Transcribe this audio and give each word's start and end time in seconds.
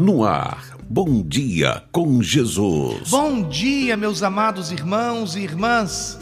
No 0.00 0.24
ar, 0.24 0.78
Bom 0.88 1.22
Dia 1.22 1.84
com 1.92 2.22
Jesus. 2.22 3.10
Bom 3.10 3.46
dia, 3.46 3.98
meus 3.98 4.22
amados 4.22 4.72
irmãos 4.72 5.36
e 5.36 5.40
irmãs. 5.40 6.18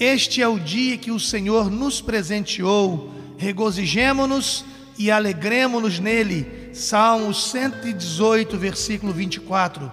Este 0.00 0.42
é 0.42 0.48
o 0.48 0.58
dia 0.58 0.98
que 0.98 1.12
o 1.12 1.20
Senhor 1.20 1.70
nos 1.70 2.00
presenteou. 2.00 3.14
Regozijemo-nos 3.38 4.64
e 4.98 5.12
alegremo-nos 5.12 6.00
nele. 6.00 6.44
Salmos 6.74 7.52
118, 7.52 8.58
versículo 8.58 9.12
24. 9.12 9.88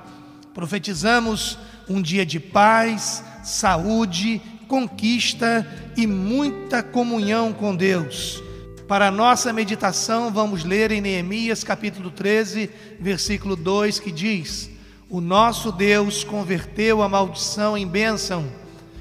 Profetizamos 0.51 1.59
um 1.87 2.01
dia 2.01 2.25
de 2.25 2.39
paz, 2.39 3.23
saúde, 3.43 4.41
conquista 4.67 5.63
e 5.95 6.07
muita 6.07 6.81
comunhão 6.81 7.53
com 7.53 7.75
Deus. 7.75 8.46
Para 8.87 9.09
a 9.09 9.11
nossa 9.11 9.51
meditação, 9.51 10.31
vamos 10.31 10.63
ler 10.63 10.93
em 10.93 11.01
Neemias 11.01 11.61
capítulo 11.61 12.09
13, 12.09 12.69
versículo 12.97 13.57
2, 13.57 13.99
que 13.99 14.13
diz: 14.13 14.69
O 15.09 15.19
nosso 15.19 15.73
Deus 15.73 16.23
converteu 16.23 17.03
a 17.03 17.09
maldição 17.09 17.77
em 17.77 17.85
bênção. 17.85 18.47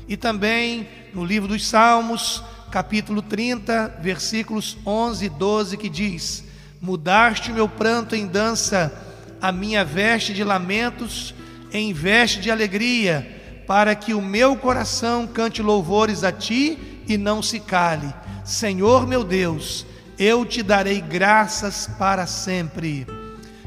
E 0.09 0.17
também 0.17 0.89
no 1.15 1.25
livro 1.25 1.47
dos 1.47 1.65
Salmos, 1.65 2.43
capítulo 2.73 3.23
30, 3.23 3.99
versículos 4.01 4.77
11 4.85 5.27
e 5.27 5.29
12, 5.29 5.77
que 5.77 5.89
diz: 5.89 6.43
Mudaste 6.81 7.53
o 7.53 7.55
meu 7.55 7.69
pranto 7.69 8.17
em 8.17 8.27
dança, 8.27 8.93
a 9.41 9.53
minha 9.53 9.85
veste 9.85 10.35
de 10.35 10.43
lamentos 10.43 11.33
em 11.73 11.93
veste 11.93 12.41
de 12.41 12.51
alegria, 12.51 13.63
para 13.69 13.95
que 13.95 14.15
o 14.15 14.21
meu 14.21 14.57
coração 14.57 15.29
cante 15.29 15.63
louvores 15.63 16.25
a 16.25 16.33
ti 16.33 16.77
e 17.07 17.17
não 17.17 17.41
se 17.41 17.61
cale. 17.61 18.13
Senhor 18.47 19.09
meu 19.09 19.25
Deus, 19.25 19.85
eu 20.17 20.47
te 20.47 20.63
darei 20.63 21.01
graças 21.01 21.91
para 21.99 22.29
sempre. 22.29 23.05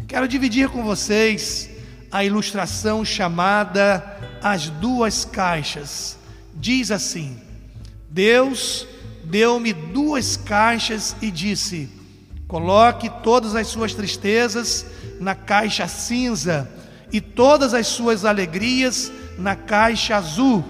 Quero 0.08 0.26
dividir 0.26 0.70
com 0.70 0.86
vocês 0.86 1.70
a 2.10 2.24
ilustração 2.24 3.04
chamada 3.04 4.18
As 4.42 4.70
Duas 4.70 5.26
Caixas. 5.26 6.18
Diz 6.56 6.92
assim: 6.92 7.38
Deus 8.10 8.88
deu-me 9.26 9.74
duas 9.74 10.38
caixas 10.38 11.14
e 11.22 11.30
disse: 11.30 11.90
Coloque 12.48 13.10
todas 13.22 13.56
as 13.56 13.68
suas 13.68 13.94
tristezas 13.94 14.86
na 15.20 15.36
caixa 15.36 15.90
cinza 15.90 16.72
e 17.12 17.20
todas 17.20 17.74
as 17.74 17.86
suas 17.86 18.24
alegrias 18.24 19.12
na 19.38 19.58
caixa 19.58 20.16
azul. 20.16 20.64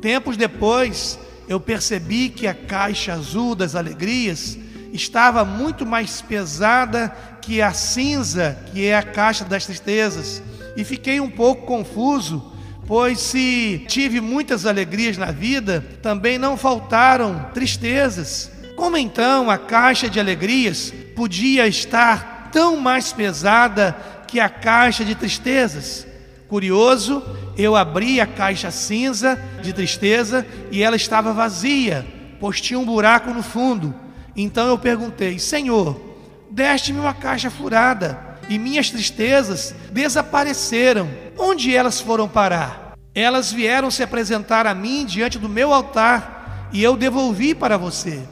Tempos 0.00 0.34
depois, 0.34 1.18
eu 1.48 1.60
percebi 1.60 2.28
que 2.28 2.46
a 2.46 2.54
caixa 2.54 3.12
azul 3.12 3.54
das 3.54 3.74
alegrias 3.74 4.58
estava 4.92 5.44
muito 5.44 5.84
mais 5.84 6.22
pesada 6.22 7.14
que 7.42 7.60
a 7.60 7.72
cinza, 7.72 8.56
que 8.72 8.86
é 8.86 8.96
a 8.96 9.02
caixa 9.02 9.44
das 9.44 9.66
tristezas, 9.66 10.42
e 10.76 10.84
fiquei 10.84 11.20
um 11.20 11.30
pouco 11.30 11.66
confuso, 11.66 12.52
pois 12.86 13.18
se 13.18 13.84
tive 13.88 14.20
muitas 14.20 14.66
alegrias 14.66 15.16
na 15.18 15.30
vida, 15.30 15.84
também 16.02 16.38
não 16.38 16.56
faltaram 16.56 17.50
tristezas. 17.52 18.50
Como 18.76 18.96
então 18.96 19.50
a 19.50 19.58
caixa 19.58 20.08
de 20.08 20.18
alegrias 20.18 20.92
podia 21.14 21.66
estar 21.66 22.50
tão 22.52 22.76
mais 22.76 23.12
pesada 23.12 23.96
que 24.26 24.40
a 24.40 24.48
caixa 24.48 25.04
de 25.04 25.14
tristezas? 25.14 26.06
Curioso, 26.54 27.20
eu 27.58 27.74
abri 27.74 28.20
a 28.20 28.28
caixa 28.28 28.70
cinza 28.70 29.36
de 29.60 29.72
tristeza 29.72 30.46
e 30.70 30.84
ela 30.84 30.94
estava 30.94 31.32
vazia, 31.32 32.06
pois 32.38 32.60
tinha 32.60 32.78
um 32.78 32.84
buraco 32.84 33.30
no 33.30 33.42
fundo. 33.42 33.92
Então 34.36 34.68
eu 34.68 34.78
perguntei: 34.78 35.36
Senhor, 35.40 36.00
deste-me 36.48 37.00
uma 37.00 37.12
caixa 37.12 37.50
furada 37.50 38.38
e 38.48 38.56
minhas 38.56 38.88
tristezas 38.88 39.74
desapareceram. 39.90 41.10
Onde 41.36 41.74
elas 41.74 42.00
foram 42.00 42.28
parar? 42.28 42.94
Elas 43.12 43.50
vieram 43.50 43.90
se 43.90 44.04
apresentar 44.04 44.64
a 44.64 44.76
mim 44.76 45.04
diante 45.04 45.40
do 45.40 45.48
meu 45.48 45.74
altar 45.74 46.68
e 46.72 46.80
eu 46.84 46.96
devolvi 46.96 47.52
para 47.52 47.76
você. 47.76 48.22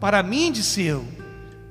Para 0.00 0.24
mim, 0.24 0.50
disse 0.50 0.82
eu, 0.82 1.04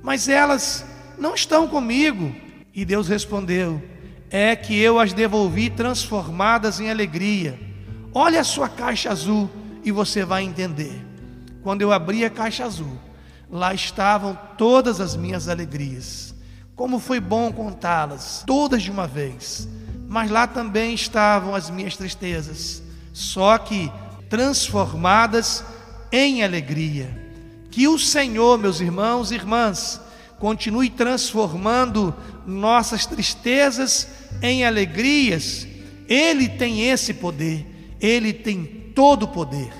mas 0.02 0.30
elas 0.30 0.86
não 1.18 1.36
estão 1.36 1.68
comigo. 1.68 2.34
E 2.74 2.86
Deus 2.86 3.10
respondeu: 3.10 3.84
é 4.30 4.56
que 4.56 4.80
eu 4.80 5.00
as 5.00 5.14
devolvi 5.14 5.70
transformadas 5.70 6.80
em 6.80 6.90
alegria. 6.90 7.60
Olha 8.14 8.42
a 8.42 8.44
sua 8.44 8.70
caixa 8.70 9.10
azul 9.10 9.50
e 9.84 9.92
você 9.92 10.24
vai 10.24 10.44
entender. 10.44 11.06
Quando 11.64 11.82
eu 11.82 11.92
abri 11.92 12.24
a 12.24 12.30
caixa 12.30 12.66
azul, 12.66 12.98
lá 13.50 13.74
estavam 13.74 14.38
todas 14.58 15.02
as 15.02 15.16
minhas 15.16 15.48
alegrias. 15.48 16.34
Como 16.76 17.00
foi 17.00 17.20
bom 17.20 17.52
contá-las, 17.52 18.44
todas 18.46 18.84
de 18.84 18.92
uma 18.92 19.08
vez. 19.08 19.68
Mas 20.08 20.32
lá 20.32 20.48
também 20.48 20.94
estavam 20.94 21.54
as 21.54 21.70
minhas 21.70 21.98
tristezas, 21.98 22.82
só 23.14 23.58
que 23.58 23.92
transformadas 24.30 25.64
em 26.12 26.44
alegria. 26.44 27.28
Que 27.70 27.88
o 27.88 28.00
Senhor, 28.00 28.58
meus 28.58 28.80
irmãos 28.80 29.32
e 29.32 29.36
irmãs, 29.36 30.02
continue 30.40 30.90
transformando 30.90 32.16
nossas 32.46 33.06
tristezas 33.06 34.08
em 34.42 34.66
alegrias. 34.66 35.68
Ele 36.08 36.50
tem 36.50 36.90
esse 36.90 37.14
poder, 37.14 37.66
ele 38.00 38.34
tem 38.34 38.66
todo 38.96 39.24
o 39.24 39.28
poder. 39.28 39.72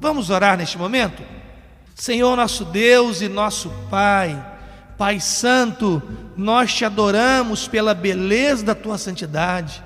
Vamos 0.00 0.30
orar 0.30 0.56
neste 0.56 0.78
momento? 0.78 1.22
Senhor 1.94 2.36
nosso 2.36 2.64
Deus 2.64 3.20
e 3.20 3.28
nosso 3.28 3.70
Pai, 3.90 4.40
Pai 4.96 5.18
Santo, 5.18 6.02
nós 6.36 6.72
te 6.72 6.84
adoramos 6.84 7.66
pela 7.66 7.94
beleza 7.94 8.64
da 8.64 8.74
tua 8.74 8.98
santidade. 8.98 9.82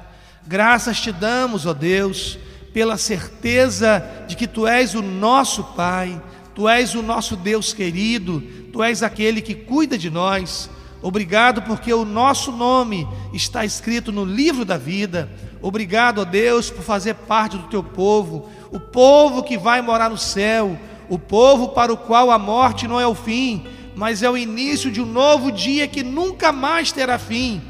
Graças 0.46 1.00
te 1.00 1.12
damos, 1.12 1.64
ó 1.64 1.72
Deus, 1.72 2.38
pela 2.72 2.96
certeza 2.96 4.04
de 4.26 4.36
que 4.36 4.46
tu 4.46 4.66
és 4.66 4.94
o 4.94 5.02
nosso 5.02 5.64
Pai, 5.64 6.20
tu 6.54 6.68
és 6.68 6.94
o 6.94 7.02
nosso 7.02 7.36
Deus 7.36 7.72
querido, 7.72 8.40
tu 8.72 8.82
és 8.82 9.02
aquele 9.02 9.40
que 9.40 9.54
cuida 9.54 9.96
de 9.96 10.10
nós. 10.10 10.68
Obrigado 11.02 11.62
porque 11.62 11.92
o 11.92 12.04
nosso 12.04 12.52
nome 12.52 13.08
está 13.34 13.64
escrito 13.64 14.12
no 14.12 14.24
livro 14.24 14.64
da 14.64 14.78
vida. 14.78 15.28
Obrigado, 15.60 16.20
ó 16.20 16.24
Deus, 16.24 16.70
por 16.70 16.84
fazer 16.84 17.14
parte 17.14 17.56
do 17.56 17.64
teu 17.64 17.82
povo, 17.82 18.48
o 18.70 18.78
povo 18.78 19.42
que 19.42 19.58
vai 19.58 19.82
morar 19.82 20.08
no 20.08 20.16
céu, 20.16 20.78
o 21.08 21.18
povo 21.18 21.70
para 21.70 21.92
o 21.92 21.96
qual 21.96 22.30
a 22.30 22.38
morte 22.38 22.86
não 22.86 23.00
é 23.00 23.06
o 23.06 23.16
fim, 23.16 23.66
mas 23.96 24.22
é 24.22 24.30
o 24.30 24.36
início 24.36 24.92
de 24.92 25.02
um 25.02 25.06
novo 25.06 25.50
dia 25.50 25.88
que 25.88 26.04
nunca 26.04 26.52
mais 26.52 26.92
terá 26.92 27.18
fim. 27.18 27.60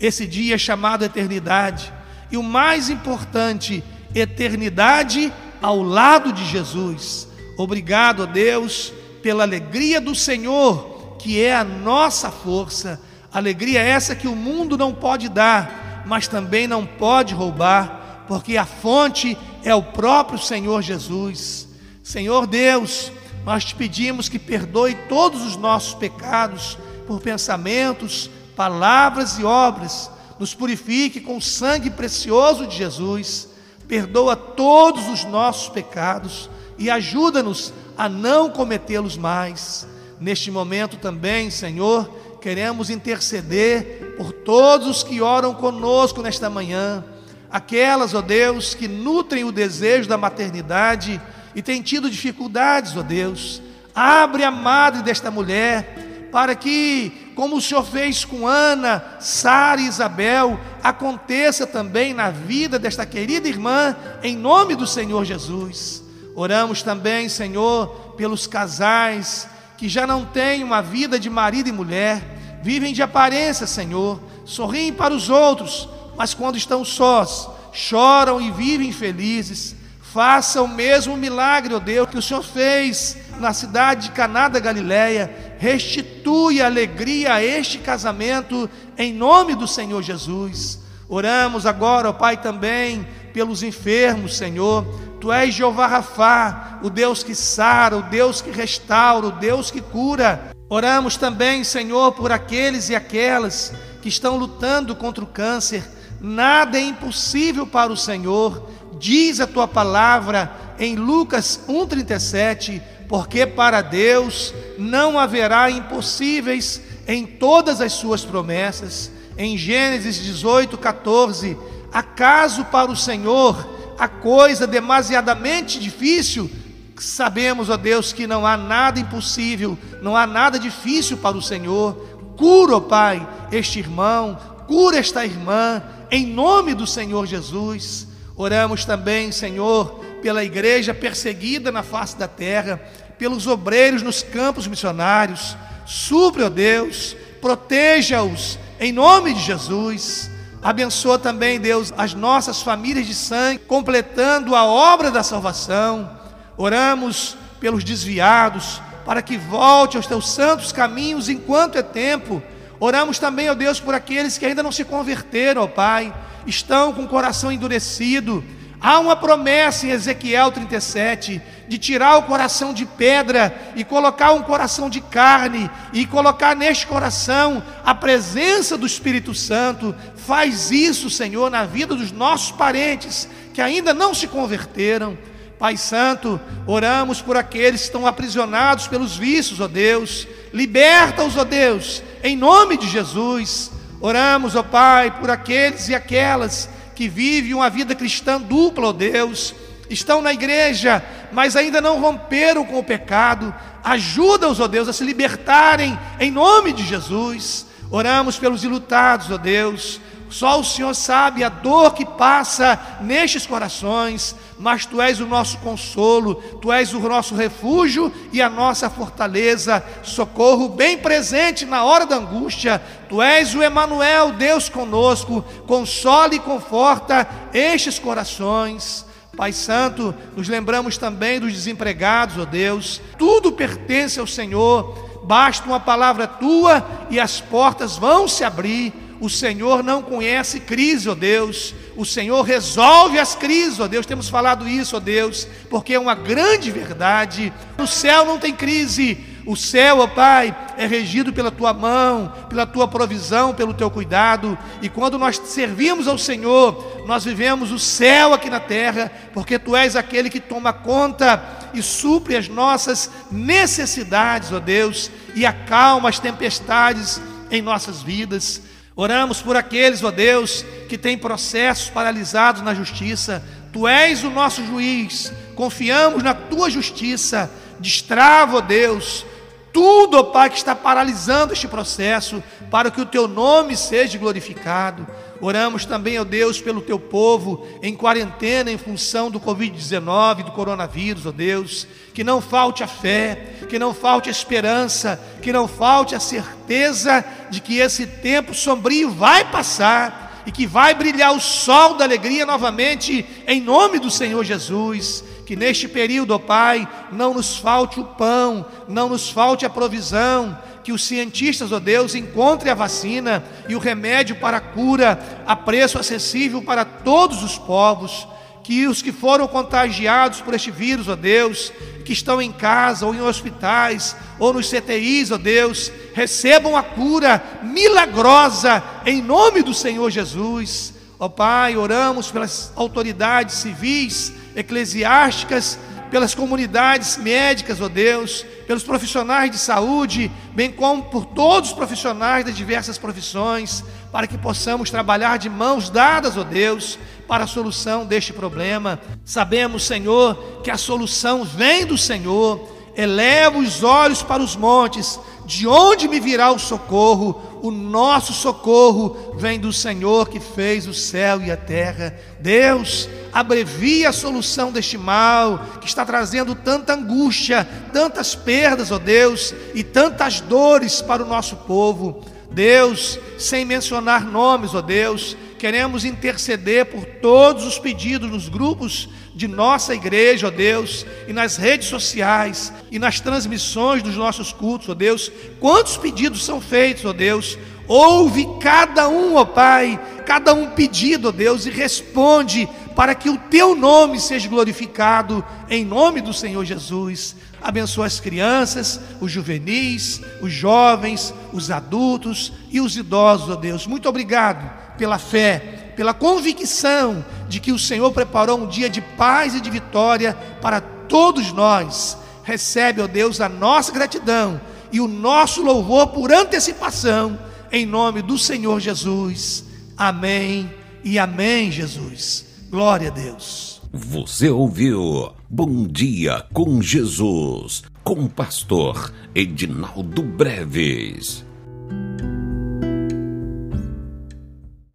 Esse 0.00 0.26
dia 0.26 0.56
é 0.56 0.58
chamado 0.58 1.04
eternidade. 1.04 1.92
E 2.30 2.36
o 2.36 2.42
mais 2.42 2.90
importante, 2.90 3.84
eternidade 4.14 5.32
ao 5.62 5.80
lado 5.80 6.32
de 6.32 6.44
Jesus. 6.44 7.28
Obrigado, 7.56 8.24
ó 8.24 8.26
Deus, 8.26 8.92
pela 9.22 9.44
alegria 9.44 10.00
do 10.00 10.14
Senhor 10.14 10.89
que 11.20 11.42
é 11.42 11.54
a 11.54 11.62
nossa 11.62 12.30
força. 12.30 13.00
Alegria 13.32 13.80
essa 13.80 14.16
que 14.16 14.26
o 14.26 14.34
mundo 14.34 14.76
não 14.76 14.92
pode 14.92 15.28
dar, 15.28 16.02
mas 16.06 16.26
também 16.26 16.66
não 16.66 16.86
pode 16.86 17.34
roubar, 17.34 18.24
porque 18.26 18.56
a 18.56 18.64
fonte 18.64 19.36
é 19.62 19.74
o 19.74 19.82
próprio 19.82 20.38
Senhor 20.38 20.80
Jesus. 20.82 21.68
Senhor 22.02 22.46
Deus, 22.46 23.12
nós 23.44 23.64
te 23.64 23.74
pedimos 23.74 24.28
que 24.28 24.38
perdoe 24.38 24.94
todos 25.08 25.42
os 25.42 25.56
nossos 25.56 25.94
pecados 25.94 26.78
por 27.06 27.20
pensamentos, 27.20 28.30
palavras 28.56 29.38
e 29.38 29.44
obras. 29.44 30.10
Nos 30.38 30.54
purifique 30.54 31.20
com 31.20 31.36
o 31.36 31.42
sangue 31.42 31.90
precioso 31.90 32.66
de 32.66 32.76
Jesus. 32.76 33.48
Perdoa 33.86 34.34
todos 34.36 35.06
os 35.08 35.24
nossos 35.24 35.68
pecados 35.68 36.48
e 36.78 36.88
ajuda-nos 36.88 37.74
a 37.98 38.08
não 38.08 38.48
cometê-los 38.48 39.18
mais. 39.18 39.86
Neste 40.20 40.50
momento 40.50 40.98
também, 40.98 41.48
Senhor, 41.48 42.36
queremos 42.42 42.90
interceder 42.90 44.14
por 44.18 44.32
todos 44.32 44.86
os 44.86 45.02
que 45.02 45.22
oram 45.22 45.54
conosco 45.54 46.20
nesta 46.20 46.50
manhã, 46.50 47.02
aquelas, 47.50 48.12
ó 48.12 48.20
Deus, 48.20 48.74
que 48.74 48.86
nutrem 48.86 49.44
o 49.44 49.52
desejo 49.52 50.06
da 50.06 50.18
maternidade 50.18 51.18
e 51.54 51.62
têm 51.62 51.80
tido 51.80 52.10
dificuldades, 52.10 52.94
ó 52.98 53.02
Deus. 53.02 53.62
Abre 53.94 54.44
a 54.44 54.50
madre 54.50 55.02
desta 55.02 55.30
mulher, 55.30 56.28
para 56.30 56.54
que, 56.54 57.32
como 57.34 57.56
o 57.56 57.60
Senhor 57.60 57.82
fez 57.82 58.22
com 58.22 58.46
Ana, 58.46 59.02
Sara 59.20 59.80
e 59.80 59.86
Isabel, 59.86 60.60
aconteça 60.82 61.66
também 61.66 62.12
na 62.12 62.30
vida 62.30 62.78
desta 62.78 63.06
querida 63.06 63.48
irmã, 63.48 63.96
em 64.22 64.36
nome 64.36 64.76
do 64.76 64.86
Senhor 64.86 65.24
Jesus. 65.24 66.04
Oramos 66.34 66.82
também, 66.82 67.26
Senhor, 67.28 68.14
pelos 68.18 68.46
casais 68.46 69.48
que 69.80 69.88
já 69.88 70.06
não 70.06 70.26
têm 70.26 70.62
uma 70.62 70.82
vida 70.82 71.18
de 71.18 71.30
marido 71.30 71.70
e 71.70 71.72
mulher, 71.72 72.60
vivem 72.62 72.92
de 72.92 73.02
aparência, 73.02 73.66
Senhor, 73.66 74.20
sorriem 74.44 74.92
para 74.92 75.14
os 75.14 75.30
outros, 75.30 75.88
mas 76.18 76.34
quando 76.34 76.58
estão 76.58 76.84
sós, 76.84 77.48
choram 77.72 78.38
e 78.38 78.50
vivem 78.50 78.92
felizes. 78.92 79.74
Faça 80.02 80.60
o 80.60 80.68
mesmo 80.68 81.16
milagre, 81.16 81.72
ó 81.72 81.78
Deus, 81.78 82.10
que 82.10 82.18
o 82.18 82.20
Senhor 82.20 82.42
fez 82.42 83.16
na 83.38 83.54
cidade 83.54 84.08
de 84.08 84.10
Caná 84.10 84.48
da 84.48 84.58
Galileia. 84.58 85.54
restitui 85.58 86.60
alegria 86.60 87.32
a 87.32 87.42
este 87.42 87.78
casamento, 87.78 88.68
em 88.98 89.14
nome 89.14 89.54
do 89.54 89.66
Senhor 89.66 90.02
Jesus. 90.02 90.78
Oramos 91.08 91.64
agora, 91.64 92.10
ó 92.10 92.12
Pai, 92.12 92.36
também 92.36 93.06
pelos 93.32 93.62
enfermos, 93.62 94.36
Senhor. 94.36 94.84
Tu 95.20 95.30
és 95.30 95.54
Jeová 95.54 95.86
Rafá, 95.86 96.78
o 96.82 96.88
Deus 96.88 97.22
que 97.22 97.34
sara, 97.34 97.96
o 97.96 98.02
Deus 98.02 98.40
que 98.40 98.50
restaura, 98.50 99.26
o 99.26 99.32
Deus 99.32 99.70
que 99.70 99.82
cura. 99.82 100.50
Oramos 100.68 101.16
também, 101.16 101.62
Senhor, 101.62 102.12
por 102.12 102.32
aqueles 102.32 102.88
e 102.88 102.96
aquelas 102.96 103.72
que 104.00 104.08
estão 104.08 104.38
lutando 104.38 104.96
contra 104.96 105.22
o 105.22 105.26
câncer. 105.26 105.82
Nada 106.20 106.78
é 106.78 106.82
impossível 106.82 107.66
para 107.66 107.92
o 107.92 107.96
Senhor. 107.96 108.66
Diz 108.98 109.40
a 109.40 109.46
tua 109.46 109.68
palavra 109.68 110.50
em 110.78 110.96
Lucas 110.96 111.60
1:37, 111.68 112.80
porque 113.06 113.46
para 113.46 113.82
Deus 113.82 114.54
não 114.78 115.18
haverá 115.18 115.70
impossíveis 115.70 116.80
em 117.06 117.26
todas 117.26 117.80
as 117.80 117.92
suas 117.92 118.24
promessas. 118.24 119.10
Em 119.36 119.58
Gênesis 119.58 120.16
18:14, 120.16 121.58
acaso 121.92 122.64
para 122.66 122.90
o 122.90 122.96
Senhor 122.96 123.79
a 124.00 124.08
coisa 124.08 124.66
demasiadamente 124.66 125.78
difícil? 125.78 126.50
Sabemos, 126.98 127.68
ó 127.68 127.76
Deus, 127.76 128.14
que 128.14 128.26
não 128.26 128.46
há 128.46 128.56
nada 128.56 128.98
impossível, 128.98 129.78
não 130.00 130.16
há 130.16 130.26
nada 130.26 130.58
difícil 130.58 131.18
para 131.18 131.36
o 131.36 131.42
Senhor. 131.42 131.94
Cura, 132.36 132.76
ó 132.76 132.80
Pai, 132.80 133.28
este 133.52 133.78
irmão, 133.78 134.38
cura 134.66 134.96
esta 134.96 135.24
irmã, 135.24 135.82
em 136.10 136.26
nome 136.26 136.74
do 136.74 136.86
Senhor 136.86 137.26
Jesus. 137.26 138.06
Oramos 138.34 138.86
também, 138.86 139.30
Senhor, 139.30 140.02
pela 140.22 140.42
igreja 140.42 140.94
perseguida 140.94 141.70
na 141.70 141.82
face 141.82 142.16
da 142.16 142.26
terra, 142.26 142.80
pelos 143.18 143.46
obreiros 143.46 144.02
nos 144.02 144.22
campos 144.22 144.66
missionários. 144.66 145.58
Supre, 145.84 146.42
ó 146.42 146.48
Deus, 146.48 147.14
proteja-os 147.38 148.58
em 148.78 148.92
nome 148.92 149.34
de 149.34 149.40
Jesus. 149.40 150.30
Abençoa 150.62 151.18
também, 151.18 151.58
Deus, 151.58 151.92
as 151.96 152.12
nossas 152.12 152.60
famílias 152.60 153.06
de 153.06 153.14
sangue, 153.14 153.60
completando 153.60 154.54
a 154.54 154.64
obra 154.64 155.10
da 155.10 155.22
salvação. 155.22 156.10
Oramos 156.56 157.36
pelos 157.58 157.82
desviados, 157.82 158.80
para 159.06 159.22
que 159.22 159.38
volte 159.38 159.96
aos 159.96 160.06
teus 160.06 160.28
santos 160.28 160.70
caminhos 160.70 161.30
enquanto 161.30 161.78
é 161.78 161.82
tempo. 161.82 162.42
Oramos 162.78 163.18
também, 163.18 163.48
ó 163.48 163.54
Deus, 163.54 163.80
por 163.80 163.94
aqueles 163.94 164.36
que 164.36 164.44
ainda 164.44 164.62
não 164.62 164.70
se 164.70 164.84
converteram, 164.84 165.62
ó 165.62 165.66
Pai, 165.66 166.12
estão 166.46 166.92
com 166.92 167.04
o 167.04 167.08
coração 167.08 167.50
endurecido. 167.50 168.44
Há 168.82 168.98
uma 168.98 169.14
promessa 169.14 169.86
em 169.86 169.90
Ezequiel 169.90 170.50
37 170.50 171.42
de 171.68 171.76
tirar 171.76 172.16
o 172.16 172.22
coração 172.22 172.72
de 172.72 172.86
pedra 172.86 173.54
e 173.76 173.84
colocar 173.84 174.32
um 174.32 174.42
coração 174.42 174.88
de 174.88 175.02
carne 175.02 175.70
e 175.92 176.06
colocar 176.06 176.56
neste 176.56 176.86
coração 176.86 177.62
a 177.84 177.94
presença 177.94 178.78
do 178.78 178.86
Espírito 178.86 179.34
Santo. 179.34 179.94
Faz 180.16 180.70
isso, 180.70 181.10
Senhor, 181.10 181.50
na 181.50 181.66
vida 181.66 181.94
dos 181.94 182.10
nossos 182.10 182.52
parentes 182.52 183.28
que 183.52 183.60
ainda 183.60 183.92
não 183.92 184.14
se 184.14 184.26
converteram. 184.26 185.18
Pai 185.58 185.76
Santo, 185.76 186.40
oramos 186.66 187.20
por 187.20 187.36
aqueles 187.36 187.82
que 187.82 187.86
estão 187.88 188.06
aprisionados 188.06 188.88
pelos 188.88 189.14
vícios, 189.14 189.60
ó 189.60 189.68
Deus. 189.68 190.26
Liberta-os, 190.54 191.36
ó 191.36 191.44
Deus, 191.44 192.02
em 192.24 192.34
nome 192.34 192.78
de 192.78 192.88
Jesus. 192.88 193.70
Oramos, 194.00 194.56
ó 194.56 194.62
Pai, 194.62 195.10
por 195.10 195.30
aqueles 195.30 195.90
e 195.90 195.94
aquelas 195.94 196.66
que 197.00 197.08
vivem 197.08 197.54
uma 197.54 197.70
vida 197.70 197.94
cristã 197.94 198.38
dupla, 198.38 198.88
ó 198.88 198.92
Deus. 198.92 199.54
Estão 199.88 200.20
na 200.20 200.34
igreja, 200.34 201.02
mas 201.32 201.56
ainda 201.56 201.80
não 201.80 201.98
romperam 201.98 202.62
com 202.62 202.78
o 202.78 202.84
pecado. 202.84 203.54
Ajuda-os, 203.82 204.60
ó 204.60 204.68
Deus, 204.68 204.86
a 204.86 204.92
se 204.92 205.02
libertarem 205.02 205.98
em 206.20 206.30
nome 206.30 206.74
de 206.74 206.84
Jesus. 206.84 207.64
Oramos 207.90 208.38
pelos 208.38 208.64
ilutados, 208.64 209.30
ó 209.30 209.38
Deus. 209.38 209.98
Só 210.30 210.60
o 210.60 210.64
Senhor 210.64 210.94
sabe 210.94 211.42
a 211.42 211.48
dor 211.48 211.92
que 211.92 212.06
passa 212.06 212.78
nestes 213.00 213.46
corações, 213.46 214.36
mas 214.56 214.86
Tu 214.86 215.02
és 215.02 215.18
o 215.18 215.26
nosso 215.26 215.58
consolo, 215.58 216.36
Tu 216.62 216.70
és 216.70 216.94
o 216.94 217.00
nosso 217.00 217.34
refúgio 217.34 218.12
e 218.32 218.40
a 218.40 218.48
nossa 218.48 218.88
fortaleza, 218.88 219.84
socorro 220.04 220.68
bem 220.68 220.96
presente 220.96 221.66
na 221.66 221.82
hora 221.82 222.06
da 222.06 222.16
angústia. 222.16 222.80
Tu 223.08 223.20
és 223.20 223.56
o 223.56 223.62
Emanuel, 223.62 224.32
Deus 224.32 224.68
conosco, 224.68 225.44
consola 225.66 226.32
e 226.36 226.38
conforta 226.38 227.28
estes 227.52 227.98
corações. 227.98 229.04
Pai 229.36 229.52
Santo, 229.52 230.14
nos 230.36 230.48
lembramos 230.48 230.96
também 230.96 231.40
dos 231.40 231.52
desempregados, 231.52 232.38
ó 232.38 232.44
Deus. 232.44 233.00
Tudo 233.18 233.50
pertence 233.50 234.20
ao 234.20 234.26
Senhor. 234.28 235.10
Basta 235.24 235.66
uma 235.66 235.80
palavra 235.80 236.28
tua 236.28 236.86
e 237.10 237.18
as 237.18 237.40
portas 237.40 237.96
vão 237.96 238.28
se 238.28 238.44
abrir 238.44 239.09
o 239.20 239.28
Senhor 239.28 239.82
não 239.82 240.02
conhece 240.02 240.58
crise, 240.58 241.08
ó 241.08 241.14
Deus. 241.14 241.74
O 241.94 242.06
Senhor 242.06 242.40
resolve 242.40 243.18
as 243.18 243.34
crises, 243.34 243.78
ó 243.78 243.86
Deus. 243.86 244.06
Temos 244.06 244.30
falado 244.30 244.66
isso, 244.66 244.96
ó 244.96 245.00
Deus, 245.00 245.46
porque 245.68 245.92
é 245.92 245.98
uma 245.98 246.14
grande 246.14 246.70
verdade. 246.70 247.52
O 247.78 247.86
céu 247.86 248.24
não 248.24 248.38
tem 248.38 248.54
crise. 248.54 249.18
O 249.44 249.56
céu, 249.56 249.98
ó 249.98 250.06
Pai, 250.06 250.56
é 250.78 250.86
regido 250.86 251.32
pela 251.32 251.50
tua 251.50 251.74
mão, 251.74 252.32
pela 252.48 252.66
tua 252.66 252.88
provisão, 252.88 253.54
pelo 253.54 253.74
teu 253.74 253.90
cuidado. 253.90 254.56
E 254.80 254.88
quando 254.88 255.18
nós 255.18 255.36
servimos 255.36 256.08
ao 256.08 256.16
Senhor, 256.16 257.02
nós 257.06 257.22
vivemos 257.22 257.70
o 257.72 257.78
céu 257.78 258.32
aqui 258.32 258.48
na 258.48 258.60
terra, 258.60 259.12
porque 259.34 259.58
tu 259.58 259.76
és 259.76 259.96
aquele 259.96 260.30
que 260.30 260.40
toma 260.40 260.72
conta 260.72 261.42
e 261.74 261.82
supre 261.82 262.36
as 262.36 262.48
nossas 262.48 263.10
necessidades, 263.30 264.50
ó 264.50 264.60
Deus, 264.60 265.10
e 265.34 265.44
acalma 265.44 266.08
as 266.08 266.18
tempestades 266.18 267.20
em 267.50 267.60
nossas 267.60 268.00
vidas. 268.02 268.69
Oramos 269.00 269.40
por 269.40 269.56
aqueles, 269.56 270.04
ó 270.04 270.10
Deus, 270.10 270.62
que 270.86 270.98
têm 270.98 271.16
processos 271.16 271.88
paralisados 271.88 272.60
na 272.60 272.74
justiça. 272.74 273.42
Tu 273.72 273.88
és 273.88 274.22
o 274.24 274.28
nosso 274.28 274.62
juiz, 274.62 275.32
confiamos 275.54 276.22
na 276.22 276.34
tua 276.34 276.68
justiça. 276.68 277.50
Destrava, 277.78 278.58
ó 278.58 278.60
Deus, 278.60 279.24
tudo, 279.72 280.18
ó 280.18 280.24
Pai, 280.24 280.50
que 280.50 280.58
está 280.58 280.74
paralisando 280.74 281.54
este 281.54 281.66
processo, 281.66 282.42
para 282.70 282.90
que 282.90 283.00
o 283.00 283.06
teu 283.06 283.26
nome 283.26 283.74
seja 283.74 284.18
glorificado. 284.18 285.06
Oramos 285.40 285.86
também, 285.86 286.18
ó 286.18 286.24
Deus, 286.24 286.60
pelo 286.60 286.82
teu 286.82 287.00
povo 287.00 287.66
em 287.82 287.96
quarentena 287.96 288.70
em 288.70 288.76
função 288.76 289.30
do 289.30 289.40
Covid-19, 289.40 290.44
do 290.44 290.52
coronavírus, 290.52 291.24
ó 291.24 291.32
Deus. 291.32 291.86
Que 292.12 292.22
não 292.22 292.42
falte 292.42 292.84
a 292.84 292.86
fé, 292.86 293.54
que 293.66 293.78
não 293.78 293.94
falte 293.94 294.28
a 294.28 294.32
esperança, 294.32 295.18
que 295.40 295.52
não 295.52 295.66
falte 295.66 296.14
a 296.14 296.20
certeza 296.20 297.24
de 297.50 297.60
que 297.60 297.78
esse 297.78 298.06
tempo 298.06 298.54
sombrio 298.54 299.10
vai 299.10 299.44
passar 299.50 300.42
e 300.46 300.52
que 300.52 300.66
vai 300.66 300.94
brilhar 300.94 301.34
o 301.34 301.40
sol 301.40 301.94
da 301.94 302.04
alegria 302.04 302.46
novamente, 302.46 303.26
em 303.46 303.60
nome 303.60 303.98
do 303.98 304.10
Senhor 304.10 304.44
Jesus. 304.44 305.24
Que 305.44 305.56
neste 305.56 305.88
período, 305.88 306.32
ó 306.32 306.38
Pai, 306.38 306.88
não 307.10 307.34
nos 307.34 307.56
falte 307.56 307.98
o 307.98 308.04
pão, 308.04 308.64
não 308.86 309.08
nos 309.08 309.30
falte 309.30 309.66
a 309.66 309.70
provisão, 309.70 310.56
que 310.84 310.92
os 310.92 311.04
cientistas, 311.04 311.72
ó 311.72 311.80
Deus, 311.80 312.14
encontrem 312.14 312.70
a 312.70 312.74
vacina 312.74 313.44
e 313.68 313.74
o 313.74 313.78
remédio 313.78 314.36
para 314.36 314.58
a 314.58 314.60
cura 314.60 315.42
a 315.46 315.56
preço 315.56 315.98
acessível 315.98 316.62
para 316.62 316.84
todos 316.84 317.42
os 317.42 317.58
povos. 317.58 318.26
Que 318.70 318.86
os 318.86 319.02
que 319.02 319.10
foram 319.10 319.48
contagiados 319.48 320.40
por 320.40 320.54
este 320.54 320.70
vírus, 320.70 321.08
ó 321.08 321.16
Deus, 321.16 321.72
que 322.04 322.12
estão 322.12 322.40
em 322.40 322.52
casa 322.52 323.04
ou 323.04 323.12
em 323.12 323.20
hospitais 323.20 324.14
ou 324.38 324.52
nos 324.52 324.70
CTIs, 324.70 325.32
ó 325.32 325.38
Deus, 325.38 325.90
recebam 326.14 326.76
a 326.76 326.82
cura 326.84 327.42
milagrosa 327.64 328.80
em 329.04 329.20
nome 329.20 329.64
do 329.64 329.74
Senhor 329.74 330.08
Jesus. 330.08 330.94
Ó 331.18 331.28
Pai, 331.28 331.76
oramos 331.76 332.30
pelas 332.30 332.72
autoridades 332.76 333.56
civis, 333.56 334.32
eclesiásticas, 334.54 335.76
pelas 336.08 336.32
comunidades 336.32 337.16
médicas, 337.16 337.80
ó 337.80 337.88
Deus, 337.88 338.46
pelos 338.68 338.84
profissionais 338.84 339.50
de 339.50 339.58
saúde, 339.58 340.30
bem 340.54 340.70
como 340.70 341.04
por 341.04 341.24
todos 341.24 341.70
os 341.70 341.76
profissionais 341.76 342.44
das 342.44 342.56
diversas 342.56 342.98
profissões, 342.98 343.82
para 344.12 344.28
que 344.28 344.38
possamos 344.38 344.90
trabalhar 344.90 345.38
de 345.38 345.48
mãos 345.48 345.90
dadas, 345.90 346.36
ó 346.36 346.44
Deus, 346.44 346.98
para 347.30 347.44
a 347.44 347.46
solução 347.46 348.04
deste 348.04 348.32
problema. 348.32 348.98
Sabemos, 349.24 349.84
Senhor, 349.84 350.34
que 350.64 350.70
a 350.70 350.76
solução 350.76 351.44
vem 351.44 351.86
do 351.86 351.96
Senhor. 351.96 352.68
Eleva 352.96 353.56
os 353.56 353.84
olhos 353.84 354.20
para 354.20 354.42
os 354.42 354.56
montes, 354.56 355.18
de 355.46 355.64
onde 355.64 356.08
me 356.08 356.18
virá 356.18 356.50
o 356.50 356.58
socorro? 356.58 357.40
O 357.62 357.70
nosso 357.70 358.32
socorro 358.32 359.36
vem 359.36 359.60
do 359.60 359.72
Senhor 359.72 360.28
que 360.28 360.40
fez 360.40 360.88
o 360.88 360.92
céu 360.92 361.40
e 361.40 361.52
a 361.52 361.56
terra. 361.56 362.18
Deus, 362.40 363.08
abrevia 363.32 364.08
a 364.08 364.12
solução 364.12 364.72
deste 364.72 364.98
mal 364.98 365.60
que 365.80 365.86
está 365.86 366.04
trazendo 366.04 366.56
tanta 366.56 366.94
angústia, 366.94 367.66
tantas 367.92 368.34
perdas, 368.34 368.90
ó 368.90 368.98
Deus, 368.98 369.54
e 369.72 369.84
tantas 369.84 370.40
dores 370.40 371.00
para 371.00 371.22
o 371.22 371.28
nosso 371.28 371.54
povo. 371.58 372.24
Deus, 372.50 373.20
sem 373.38 373.64
mencionar 373.64 374.24
nomes, 374.24 374.74
ó 374.74 374.80
Deus, 374.80 375.36
queremos 375.60 376.06
interceder 376.06 376.86
por 376.86 377.04
todos 377.04 377.66
os 377.66 377.78
pedidos 377.78 378.30
nos 378.30 378.48
grupos 378.48 379.10
de 379.34 379.46
nossa 379.46 379.94
igreja, 379.94 380.46
ó 380.46 380.50
Deus, 380.50 381.04
e 381.28 381.34
nas 381.34 381.58
redes 381.58 381.86
sociais 381.86 382.72
e 382.90 382.98
nas 382.98 383.20
transmissões 383.20 384.02
dos 384.02 384.16
nossos 384.16 384.54
cultos, 384.54 384.88
ó 384.88 384.94
Deus. 384.94 385.30
Quantos 385.60 385.98
pedidos 385.98 386.46
são 386.46 386.62
feitos, 386.62 387.04
ó 387.04 387.12
Deus? 387.12 387.58
Ouve 387.86 388.48
cada 388.58 389.06
um, 389.10 389.34
ó 389.34 389.44
Pai, 389.44 390.00
cada 390.24 390.54
um 390.54 390.70
pedido, 390.70 391.28
ó 391.28 391.30
Deus, 391.30 391.66
e 391.66 391.70
responde 391.70 392.66
para 392.96 393.14
que 393.14 393.28
o 393.28 393.36
teu 393.36 393.76
nome 393.76 394.18
seja 394.18 394.48
glorificado 394.48 395.44
em 395.68 395.84
nome 395.84 396.22
do 396.22 396.32
Senhor 396.32 396.64
Jesus. 396.64 397.36
Abençoa 397.60 398.06
as 398.06 398.18
crianças, 398.18 398.98
os 399.20 399.30
juvenis, 399.30 400.22
os 400.40 400.50
jovens, 400.50 401.34
os 401.52 401.70
adultos 401.70 402.50
e 402.70 402.80
os 402.80 402.96
idosos, 402.96 403.50
ó 403.50 403.56
Deus. 403.56 403.86
Muito 403.86 404.08
obrigado 404.08 404.88
pela 405.00 405.18
fé, 405.18 405.94
pela 405.96 406.12
convicção 406.12 407.24
de 407.48 407.58
que 407.58 407.72
o 407.72 407.78
Senhor 407.78 408.12
preparou 408.12 408.60
um 408.60 408.66
dia 408.66 408.90
de 408.90 409.00
paz 409.00 409.54
e 409.54 409.60
de 409.60 409.70
vitória 409.70 410.34
para 410.60 410.78
todos 410.78 411.52
nós. 411.52 412.18
Recebe, 412.44 413.00
ó 413.00 413.06
Deus, 413.06 413.40
a 413.40 413.48
nossa 413.48 413.92
gratidão 413.92 414.60
e 414.92 415.00
o 415.00 415.08
nosso 415.08 415.62
louvor 415.62 416.08
por 416.08 416.30
antecipação, 416.30 417.38
em 417.72 417.86
nome 417.86 418.20
do 418.20 418.36
Senhor 418.36 418.78
Jesus. 418.78 419.64
Amém 419.96 420.70
e 421.02 421.18
amém, 421.18 421.72
Jesus. 421.72 422.44
Glória 422.70 423.08
a 423.08 423.10
Deus. 423.10 423.80
Você 423.90 424.50
ouviu 424.50 425.32
Bom 425.48 425.86
Dia 425.86 426.44
com 426.52 426.82
Jesus, 426.82 427.82
com 428.04 428.24
o 428.24 428.28
pastor 428.28 429.10
Edinaldo 429.34 430.22
Breves. 430.22 431.49